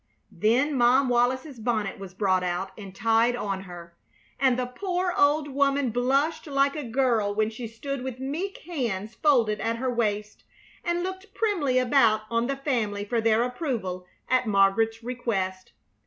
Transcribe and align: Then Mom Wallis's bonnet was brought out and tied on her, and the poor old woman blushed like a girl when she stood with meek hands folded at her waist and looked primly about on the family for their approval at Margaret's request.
Then 0.31 0.73
Mom 0.75 1.09
Wallis's 1.09 1.59
bonnet 1.59 1.99
was 1.99 2.15
brought 2.15 2.43
out 2.43 2.71
and 2.75 2.95
tied 2.95 3.35
on 3.35 3.65
her, 3.65 3.95
and 4.39 4.57
the 4.57 4.65
poor 4.65 5.13
old 5.15 5.47
woman 5.49 5.91
blushed 5.91 6.47
like 6.47 6.75
a 6.75 6.83
girl 6.83 7.35
when 7.35 7.51
she 7.51 7.67
stood 7.67 8.01
with 8.01 8.19
meek 8.19 8.57
hands 8.65 9.13
folded 9.13 9.59
at 9.59 9.75
her 9.77 9.93
waist 9.93 10.43
and 10.83 11.03
looked 11.03 11.35
primly 11.35 11.77
about 11.77 12.21
on 12.31 12.47
the 12.47 12.57
family 12.57 13.05
for 13.05 13.21
their 13.21 13.43
approval 13.43 14.07
at 14.27 14.47
Margaret's 14.47 15.03
request. 15.03 15.71